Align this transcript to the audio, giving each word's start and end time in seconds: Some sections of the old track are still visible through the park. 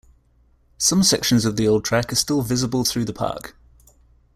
Some 0.79 1.03
sections 1.03 1.45
of 1.45 1.57
the 1.57 1.67
old 1.67 1.85
track 1.85 2.11
are 2.11 2.15
still 2.15 2.41
visible 2.41 2.83
through 2.83 3.05
the 3.05 3.13
park. 3.13 3.55